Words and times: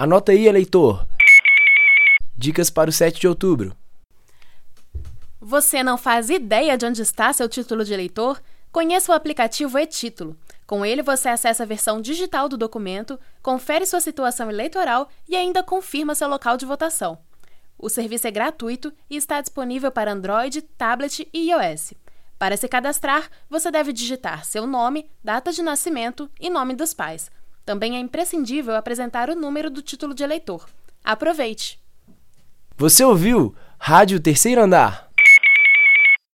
Anota 0.00 0.30
aí, 0.30 0.46
eleitor. 0.46 1.04
Dicas 2.36 2.70
para 2.70 2.88
o 2.88 2.92
7 2.92 3.18
de 3.18 3.26
outubro. 3.26 3.76
Você 5.40 5.82
não 5.82 5.98
faz 5.98 6.30
ideia 6.30 6.78
de 6.78 6.86
onde 6.86 7.02
está 7.02 7.32
seu 7.32 7.48
título 7.48 7.84
de 7.84 7.94
eleitor? 7.94 8.40
Conheça 8.70 9.10
o 9.10 9.14
aplicativo 9.16 9.76
e-Título. 9.76 10.36
Com 10.68 10.86
ele, 10.86 11.02
você 11.02 11.28
acessa 11.28 11.64
a 11.64 11.66
versão 11.66 12.00
digital 12.00 12.48
do 12.48 12.56
documento, 12.56 13.18
confere 13.42 13.84
sua 13.84 14.00
situação 14.00 14.48
eleitoral 14.48 15.08
e 15.28 15.34
ainda 15.34 15.64
confirma 15.64 16.14
seu 16.14 16.28
local 16.28 16.56
de 16.56 16.64
votação. 16.64 17.18
O 17.76 17.88
serviço 17.88 18.28
é 18.28 18.30
gratuito 18.30 18.92
e 19.10 19.16
está 19.16 19.40
disponível 19.40 19.90
para 19.90 20.12
Android, 20.12 20.62
tablet 20.62 21.28
e 21.34 21.50
iOS. 21.50 21.92
Para 22.38 22.56
se 22.56 22.68
cadastrar, 22.68 23.28
você 23.50 23.68
deve 23.68 23.92
digitar 23.92 24.44
seu 24.44 24.64
nome, 24.64 25.10
data 25.24 25.50
de 25.50 25.60
nascimento 25.60 26.30
e 26.38 26.48
nome 26.48 26.76
dos 26.76 26.94
pais. 26.94 27.32
Também 27.68 27.96
é 27.96 28.00
imprescindível 28.00 28.74
apresentar 28.74 29.28
o 29.28 29.34
número 29.34 29.68
do 29.68 29.82
título 29.82 30.14
de 30.14 30.22
eleitor. 30.22 30.66
Aproveite! 31.04 31.78
Você 32.78 33.04
ouviu 33.04 33.54
Rádio 33.78 34.18
Terceiro 34.18 34.62
Andar? 34.62 35.07